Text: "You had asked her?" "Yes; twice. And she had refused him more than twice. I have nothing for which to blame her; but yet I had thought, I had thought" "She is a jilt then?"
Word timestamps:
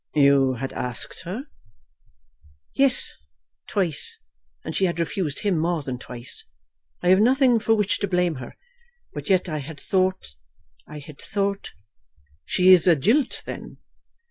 "You 0.15 0.55
had 0.55 0.73
asked 0.73 1.25
her?" 1.25 1.43
"Yes; 2.73 3.13
twice. 3.67 4.17
And 4.65 4.75
she 4.75 4.85
had 4.85 4.99
refused 4.99 5.41
him 5.43 5.59
more 5.59 5.83
than 5.83 5.99
twice. 5.99 6.43
I 7.03 7.09
have 7.09 7.19
nothing 7.19 7.59
for 7.59 7.75
which 7.75 7.99
to 7.99 8.07
blame 8.07 8.37
her; 8.37 8.57
but 9.13 9.29
yet 9.29 9.47
I 9.47 9.59
had 9.59 9.79
thought, 9.79 10.29
I 10.87 10.97
had 10.97 11.19
thought" 11.21 11.73
"She 12.45 12.71
is 12.71 12.87
a 12.87 12.95
jilt 12.95 13.43
then?" 13.45 13.77